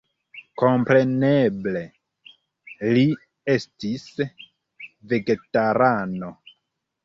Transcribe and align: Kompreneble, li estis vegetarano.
Kompreneble, 0.61 1.83
li 2.95 3.05
estis 3.59 4.09
vegetarano. 5.15 6.37